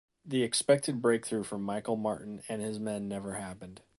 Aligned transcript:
The 0.25 0.41
expected 0.41 0.99
breakthrough 0.99 1.43
from 1.43 1.61
Michael 1.61 1.95
Martin 1.95 2.41
and 2.49 2.59
his 2.59 2.79
men 2.79 3.07
never 3.07 3.33
happened. 3.35 3.81